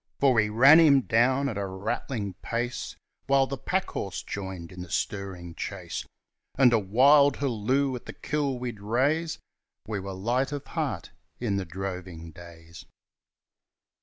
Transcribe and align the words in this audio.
For 0.19 0.33
we 0.33 0.49
ran 0.49 0.79
him 0.79 1.01
down 1.01 1.47
at 1.47 1.59
a 1.59 1.67
rattling 1.67 2.33
pace, 2.41 2.95
While 3.27 3.45
the 3.45 3.55
packhorse 3.55 4.23
joined 4.23 4.71
in 4.71 4.81
the 4.81 4.89
stirring 4.89 5.53
chase. 5.53 6.07
And 6.57 6.73
a 6.73 6.79
wild 6.79 7.37
halloo 7.37 7.95
at 7.95 8.07
the 8.07 8.13
kill 8.13 8.57
we'd 8.57 8.79
raise 8.79 9.37
We 9.87 9.99
were 9.99 10.13
light 10.13 10.51
of 10.51 10.65
heart 10.65 11.11
in 11.39 11.57
the 11.57 11.65
droving 11.65 12.31
days. 12.31 12.87